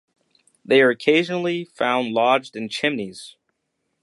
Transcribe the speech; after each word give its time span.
They 0.65 0.81
are 0.81 0.89
occasionally 0.89 1.63
found 1.63 2.11
lodged 2.11 2.55
in 2.55 2.69
chimneys. 2.69 3.35